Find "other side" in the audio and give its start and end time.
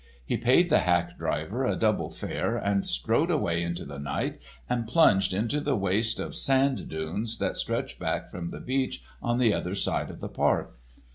9.53-10.09